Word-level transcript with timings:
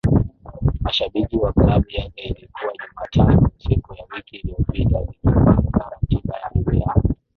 mashabiki 0.83 1.35
wa 1.37 1.53
klabu 1.53 1.89
yake 1.89 2.23
Ilikuwa 2.29 2.73
Jumatano 2.81 3.51
usiku 3.57 3.93
ya 3.93 4.03
wiki 4.15 4.37
iliyopita 4.37 4.99
nikipanga 4.99 5.89
ratiba 5.89 6.37
yangu 6.39 6.73
ya 6.73 6.93